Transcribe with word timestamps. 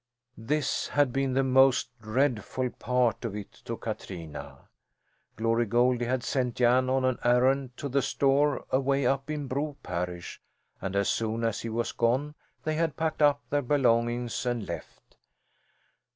This 0.39 0.87
had 0.87 1.13
been 1.13 1.33
the 1.33 1.43
most 1.43 1.91
dreadful 2.01 2.71
part 2.71 3.23
of 3.23 3.35
it 3.35 3.51
to 3.65 3.77
Katrina. 3.77 4.67
Glory 5.35 5.67
Goldie 5.67 6.05
had 6.05 6.23
sent 6.23 6.55
Jan 6.55 6.89
on 6.89 7.05
an 7.05 7.19
errand 7.23 7.77
to 7.77 7.87
the 7.87 8.01
store 8.01 8.65
away 8.71 9.05
up 9.05 9.29
in 9.29 9.45
Bro 9.45 9.77
parish 9.83 10.41
and 10.81 10.95
as 10.95 11.07
soon 11.07 11.43
as 11.43 11.59
he 11.61 11.69
was 11.69 11.91
gone 11.91 12.33
they 12.63 12.73
had 12.73 12.97
packed 12.97 13.21
up 13.21 13.43
their 13.51 13.61
belongings 13.61 14.43
and 14.43 14.67
left. 14.67 15.17